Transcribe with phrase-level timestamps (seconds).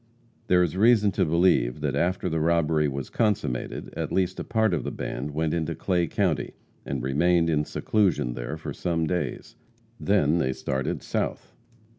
[0.47, 4.73] There is reason to believe that after the robbery was consummated, at least a part
[4.73, 6.55] of the band went into Clay county,
[6.87, 9.57] and remained in seclusion there for some days.
[9.99, 11.53] Then they started south.